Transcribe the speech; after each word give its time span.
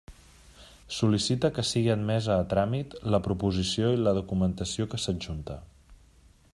Sol·licita, 0.99 1.51
que 1.57 1.65
siga 1.71 1.91
admesa 1.95 2.31
a 2.37 2.47
tràmit 2.55 2.97
la 3.17 3.21
proposició 3.29 3.93
i 3.97 4.01
la 4.07 4.15
documentació 4.21 4.89
que 4.95 5.03
s'adjunta. 5.07 5.61